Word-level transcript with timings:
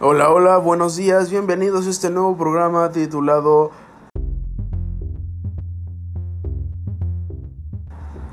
Hola, 0.00 0.30
hola, 0.30 0.58
buenos 0.58 0.96
días, 0.96 1.30
bienvenidos 1.30 1.86
a 1.86 1.90
este 1.90 2.10
nuevo 2.10 2.36
programa 2.36 2.90
titulado 2.90 3.70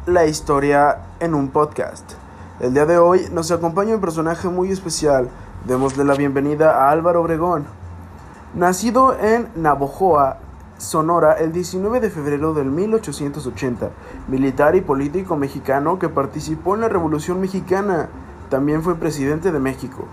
La 0.08 0.26
historia 0.26 0.98
en 1.20 1.36
un 1.36 1.50
podcast. 1.50 2.14
El 2.60 2.74
día 2.74 2.88
de 2.88 2.98
hoy 2.98 3.28
nos 3.32 3.52
acompaña 3.52 3.94
un 3.94 4.02
personaje 4.02 4.50
muy 4.50 4.72
especial. 4.72 5.30
Démosle 5.66 6.04
la 6.06 6.16
bienvenida 6.16 6.72
a 6.72 6.92
Álvaro 6.92 7.22
Obregón. 7.22 7.66
Nacido 8.56 9.16
en 9.20 9.48
Navojoa, 9.56 10.38
Sonora, 10.80 11.34
el 11.34 11.52
19 11.52 12.00
de 12.00 12.10
febrero 12.10 12.56
del 12.56 12.72
1880, 12.72 13.92
militar 14.28 14.76
y 14.76 14.82
político 14.82 15.38
mexicano 15.38 16.00
que 16.00 16.10
participó 16.10 16.74
en 16.74 16.82
la 16.82 16.90
Revolución 16.90 17.40
Mexicana. 17.40 18.10
También 18.54 18.84
fue 18.84 18.94
presidente 18.94 19.52
de 19.52 19.58
México. 19.58 20.06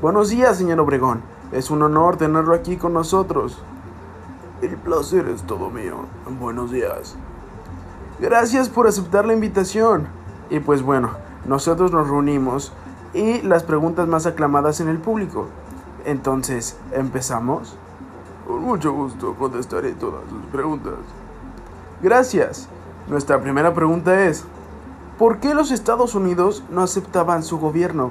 Buenos 0.00 0.30
días, 0.30 0.56
señor 0.56 0.78
Obregón. 0.78 1.20
Es 1.50 1.68
un 1.68 1.82
honor 1.82 2.16
tenerlo 2.16 2.54
aquí 2.54 2.76
con 2.76 2.92
nosotros. 2.92 3.58
El 4.62 4.76
placer 4.76 5.26
es 5.26 5.42
todo 5.42 5.68
mío. 5.68 5.96
Buenos 6.38 6.70
días. 6.70 7.16
Gracias 8.20 8.68
por 8.68 8.86
aceptar 8.86 9.24
la 9.24 9.32
invitación. 9.32 10.06
Y 10.48 10.60
pues 10.60 10.80
bueno, 10.84 11.10
nosotros 11.44 11.90
nos 11.90 12.06
reunimos 12.06 12.72
y 13.14 13.42
las 13.42 13.64
preguntas 13.64 14.06
más 14.06 14.26
aclamadas 14.26 14.78
en 14.78 14.86
el 14.86 14.98
público. 14.98 15.48
Entonces, 16.04 16.76
¿empezamos? 16.92 17.74
Con 18.46 18.62
mucho 18.62 18.92
gusto 18.92 19.34
contestaré 19.34 19.90
todas 19.94 20.22
sus 20.30 20.44
preguntas. 20.52 20.94
Gracias. 22.00 22.68
Nuestra 23.08 23.40
primera 23.40 23.74
pregunta 23.74 24.22
es, 24.22 24.44
¿por 25.22 25.38
qué 25.38 25.54
los 25.54 25.70
Estados 25.70 26.16
Unidos 26.16 26.64
no 26.68 26.82
aceptaban 26.82 27.44
su 27.44 27.60
gobierno? 27.60 28.10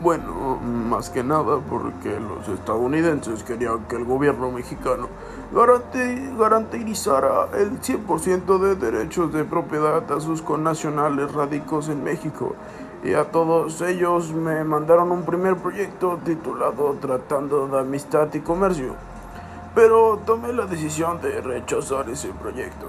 Bueno, 0.00 0.56
más 0.56 1.10
que 1.10 1.22
nada 1.22 1.58
porque 1.68 2.18
los 2.18 2.48
estadounidenses 2.48 3.44
querían 3.44 3.80
que 3.84 3.96
el 3.96 4.06
gobierno 4.06 4.50
mexicano 4.50 5.06
garantizara 6.38 7.48
el 7.58 7.78
100% 7.78 8.58
de 8.58 8.76
derechos 8.76 9.34
de 9.34 9.44
propiedad 9.44 10.10
a 10.10 10.18
sus 10.18 10.40
connacionales 10.40 11.30
radicados 11.34 11.90
en 11.90 12.02
México. 12.02 12.54
Y 13.04 13.12
a 13.12 13.30
todos 13.30 13.82
ellos 13.82 14.32
me 14.32 14.64
mandaron 14.64 15.12
un 15.12 15.24
primer 15.26 15.56
proyecto 15.56 16.20
titulado 16.24 16.96
Tratando 17.02 17.68
de 17.68 17.80
Amistad 17.80 18.32
y 18.32 18.40
Comercio. 18.40 18.94
Pero 19.74 20.20
tomé 20.24 20.54
la 20.54 20.64
decisión 20.64 21.20
de 21.20 21.42
rechazar 21.42 22.08
ese 22.08 22.28
proyecto. 22.28 22.86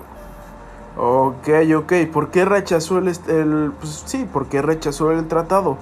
Ok, 0.98 1.50
ok. 1.76 1.94
¿Por 2.12 2.32
qué 2.32 2.46
rechazó 2.46 3.00
el, 3.00 3.10
el 3.28 3.74
pues 3.80 4.04
sí, 4.06 4.28
por 4.32 4.48
qué 4.48 4.62
rechazó 4.62 5.12
el 5.12 5.28
tratado? 5.28 5.78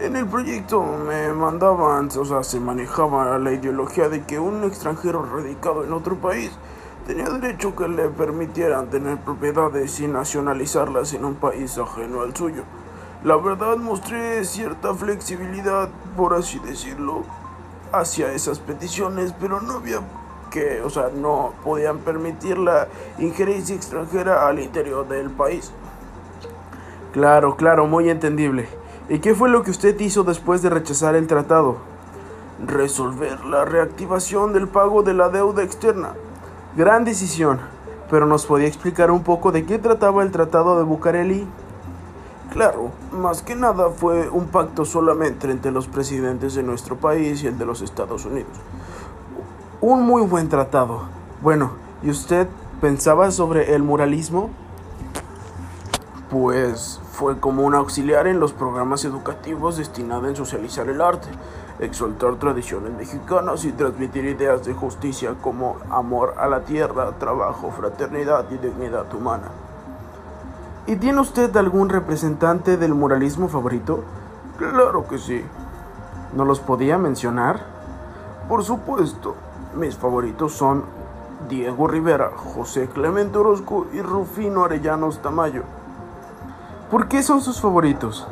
En 0.00 0.14
el 0.14 0.26
proyecto 0.26 0.82
me 0.82 1.32
mandaban, 1.32 2.08
o 2.16 2.24
sea, 2.24 2.44
se 2.44 2.60
manejaba 2.60 3.36
la 3.38 3.52
ideología 3.52 4.08
de 4.08 4.22
que 4.24 4.38
un 4.38 4.62
extranjero 4.62 5.24
radicado 5.24 5.84
en 5.84 5.92
otro 5.92 6.16
país 6.16 6.52
tenía 7.06 7.28
derecho 7.30 7.74
que 7.74 7.88
le 7.88 8.08
permitieran 8.08 8.90
tener 8.90 9.18
propiedades 9.18 9.98
y 9.98 10.06
nacionalizarlas 10.06 11.12
en 11.14 11.24
un 11.24 11.34
país 11.34 11.76
ajeno 11.78 12.20
al 12.22 12.36
suyo. 12.36 12.62
La 13.24 13.36
verdad 13.36 13.76
mostré 13.78 14.44
cierta 14.44 14.94
flexibilidad, 14.94 15.88
por 16.16 16.34
así 16.34 16.60
decirlo, 16.60 17.24
hacia 17.90 18.32
esas 18.32 18.60
peticiones, 18.60 19.34
pero 19.40 19.60
no 19.60 19.74
había 19.74 20.00
que, 20.50 20.82
o 20.82 20.90
sea, 20.90 21.10
no 21.14 21.52
podían 21.64 21.98
permitir 21.98 22.58
la 22.58 22.88
injerencia 23.18 23.74
extranjera 23.74 24.46
al 24.46 24.58
interior 24.58 25.06
del 25.08 25.30
país. 25.30 25.72
Claro, 27.12 27.56
claro, 27.56 27.86
muy 27.86 28.10
entendible. 28.10 28.68
¿Y 29.08 29.20
qué 29.20 29.34
fue 29.34 29.48
lo 29.48 29.62
que 29.62 29.70
usted 29.70 29.98
hizo 30.00 30.24
después 30.24 30.62
de 30.62 30.70
rechazar 30.70 31.14
el 31.14 31.26
tratado? 31.26 31.76
Resolver 32.66 33.44
la 33.44 33.64
reactivación 33.64 34.52
del 34.52 34.68
pago 34.68 35.02
de 35.02 35.14
la 35.14 35.28
deuda 35.28 35.62
externa. 35.62 36.14
Gran 36.76 37.04
decisión, 37.04 37.60
pero 38.10 38.26
¿nos 38.26 38.46
podía 38.46 38.66
explicar 38.66 39.10
un 39.10 39.22
poco 39.22 39.52
de 39.52 39.64
qué 39.64 39.78
trataba 39.78 40.22
el 40.22 40.30
tratado 40.30 40.76
de 40.76 40.84
Bucareli? 40.84 41.46
Claro, 42.50 42.90
más 43.12 43.42
que 43.42 43.54
nada 43.54 43.90
fue 43.90 44.28
un 44.28 44.46
pacto 44.46 44.84
solamente 44.84 45.50
entre 45.50 45.72
los 45.72 45.88
presidentes 45.88 46.54
de 46.54 46.62
nuestro 46.62 46.96
país 46.96 47.42
y 47.42 47.48
el 47.48 47.58
de 47.58 47.66
los 47.66 47.82
Estados 47.82 48.24
Unidos. 48.24 48.52
Un 49.88 50.02
muy 50.02 50.22
buen 50.22 50.48
tratado. 50.48 51.02
Bueno, 51.42 51.70
¿y 52.02 52.10
usted 52.10 52.48
pensaba 52.80 53.30
sobre 53.30 53.72
el 53.76 53.84
muralismo? 53.84 54.50
Pues 56.28 57.00
fue 57.12 57.38
como 57.38 57.62
un 57.62 57.76
auxiliar 57.76 58.26
en 58.26 58.40
los 58.40 58.52
programas 58.52 59.04
educativos 59.04 59.76
destinado 59.76 60.26
a 60.26 60.34
socializar 60.34 60.88
el 60.88 61.00
arte, 61.00 61.28
exaltar 61.78 62.34
tradiciones 62.34 62.94
mexicanas 62.94 63.64
y 63.64 63.70
transmitir 63.70 64.24
ideas 64.24 64.64
de 64.64 64.74
justicia 64.74 65.36
como 65.40 65.76
amor 65.88 66.34
a 66.36 66.48
la 66.48 66.62
tierra, 66.62 67.12
trabajo, 67.20 67.70
fraternidad 67.70 68.46
y 68.50 68.56
dignidad 68.56 69.14
humana. 69.14 69.52
¿Y 70.88 70.96
tiene 70.96 71.20
usted 71.20 71.56
algún 71.56 71.90
representante 71.90 72.76
del 72.76 72.92
muralismo 72.92 73.46
favorito? 73.46 74.02
Claro 74.58 75.06
que 75.06 75.18
sí. 75.18 75.44
¿No 76.34 76.44
los 76.44 76.58
podía 76.58 76.98
mencionar? 76.98 77.60
Por 78.48 78.64
supuesto. 78.64 79.36
Mis 79.76 79.94
favoritos 79.94 80.54
son 80.54 80.84
Diego 81.50 81.86
Rivera, 81.86 82.30
José 82.34 82.88
Clemente 82.88 83.36
Orozco 83.36 83.86
y 83.92 84.00
Rufino 84.00 84.64
Arellanos 84.64 85.20
Tamayo. 85.20 85.64
¿Por 86.90 87.08
qué 87.08 87.22
son 87.22 87.42
sus 87.42 87.60
favoritos? 87.60 88.26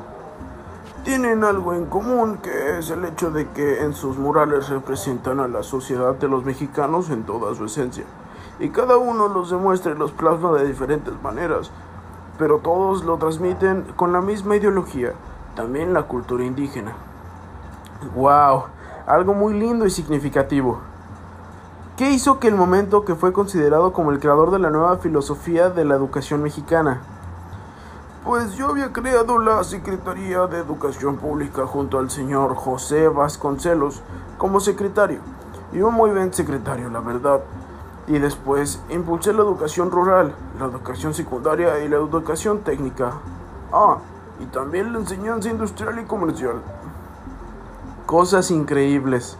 Tienen 1.05 1.44
algo 1.44 1.75
en 1.75 1.84
común 1.84 2.38
que 2.38 2.78
es 2.78 2.88
el 2.88 3.05
hecho 3.05 3.31
de 3.31 3.47
que 3.50 3.82
en 3.82 3.93
sus 3.93 4.16
murales 4.16 4.71
representan 4.71 5.38
a 5.38 5.47
la 5.47 5.62
sociedad 5.62 6.15
de 6.15 6.28
los 6.28 6.47
mexicanos 6.47 7.10
en 7.10 7.25
toda 7.25 7.55
su 7.55 7.66
esencia. 7.66 8.05
Y 8.59 8.71
cada 8.71 8.97
uno 8.97 9.28
los 9.28 9.50
demuestra 9.50 9.93
y 9.93 9.99
los 9.99 10.12
plasma 10.12 10.53
de 10.53 10.66
diferentes 10.66 11.12
maneras, 11.22 11.71
pero 12.38 12.61
todos 12.61 13.05
lo 13.05 13.19
transmiten 13.19 13.84
con 13.97 14.15
la 14.15 14.22
misma 14.22 14.56
ideología, 14.56 15.12
también 15.56 15.93
la 15.93 16.05
cultura 16.05 16.43
indígena. 16.43 16.94
¡Wow! 18.16 18.62
Algo 19.06 19.34
muy 19.34 19.53
lindo 19.53 19.84
y 19.84 19.91
significativo. 19.91 20.94
¿Qué 21.97 22.10
hizo 22.10 22.41
que 22.41 22.49
el 22.49 22.56
momento 22.56 23.05
que 23.05 23.15
fue 23.15 23.32
considerado 23.32 23.93
como 23.93 24.10
el 24.10 24.19
creador 24.19 24.50
de 24.50 24.59
la 24.59 24.71
nueva 24.71 24.97
filosofía 24.97 25.71
de 25.71 25.84
la 25.84 25.94
educación 25.94 26.43
mexicana? 26.43 27.00
Pues 28.25 28.55
yo 28.55 28.71
había 28.71 28.93
creado 28.93 29.38
la 29.38 29.62
Secretaría 29.62 30.49
de 30.49 30.59
Educación 30.59 31.19
Pública 31.19 31.69
junto 31.69 32.00
al 32.00 32.10
señor 32.10 32.56
José 32.56 33.06
Vasconcelos 33.06 34.03
como 34.38 34.59
secretario. 34.59 35.21
Y 35.72 35.82
un 35.82 35.94
muy 35.94 36.10
buen 36.10 36.34
secretario, 36.34 36.91
la 36.91 36.99
verdad. 36.99 37.43
Y 38.09 38.19
después 38.19 38.82
impulsé 38.91 39.32
la 39.32 39.43
educación 39.43 39.93
rural, 39.93 40.34
la 40.59 40.66
educación 40.66 41.15
secundaria 41.15 41.78
y 41.78 41.88
la 41.88 41.94
educación 41.94 42.59
técnica. 42.65 43.12
Ah, 43.72 43.99
y 44.41 44.47
también 44.47 44.93
la 44.93 44.99
enseñanza 44.99 45.49
industrial 45.49 46.00
y 46.00 46.05
comercial. 46.06 46.56
Cosas 48.05 48.50
increíbles. 48.50 49.38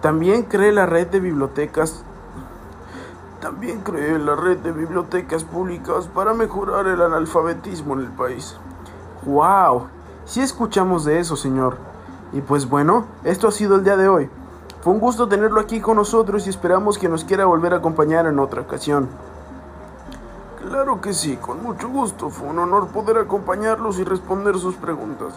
También 0.00 0.44
creé 0.44 0.72
la 0.72 0.86
red 0.86 1.08
de 1.08 1.20
bibliotecas 1.20 2.04
también 3.40 3.80
creé 3.80 4.18
la 4.18 4.36
red 4.36 4.58
de 4.58 4.70
bibliotecas 4.70 5.44
públicas 5.44 6.06
para 6.14 6.34
mejorar 6.34 6.86
el 6.86 7.00
analfabetismo 7.00 7.94
en 7.94 8.00
el 8.00 8.10
país. 8.10 8.54
¡Wow! 9.24 9.86
Sí 10.26 10.42
escuchamos 10.42 11.06
de 11.06 11.20
eso, 11.20 11.36
señor. 11.36 11.78
Y 12.34 12.42
pues 12.42 12.68
bueno, 12.68 13.06
esto 13.24 13.48
ha 13.48 13.50
sido 13.50 13.76
el 13.76 13.84
día 13.84 13.96
de 13.96 14.10
hoy. 14.10 14.28
Fue 14.82 14.92
un 14.92 15.00
gusto 15.00 15.26
tenerlo 15.26 15.58
aquí 15.58 15.80
con 15.80 15.96
nosotros 15.96 16.46
y 16.46 16.50
esperamos 16.50 16.98
que 16.98 17.08
nos 17.08 17.24
quiera 17.24 17.46
volver 17.46 17.72
a 17.72 17.78
acompañar 17.78 18.26
en 18.26 18.38
otra 18.38 18.60
ocasión. 18.60 19.08
Claro 20.60 21.00
que 21.00 21.14
sí, 21.14 21.38
con 21.38 21.62
mucho 21.62 21.88
gusto. 21.88 22.28
Fue 22.28 22.46
un 22.46 22.58
honor 22.58 22.88
poder 22.88 23.16
acompañarlos 23.16 23.98
y 23.98 24.04
responder 24.04 24.58
sus 24.58 24.74
preguntas. 24.76 25.32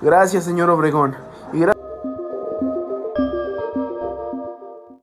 Gracias, 0.00 0.44
señor 0.44 0.70
Obregón. 0.70 1.14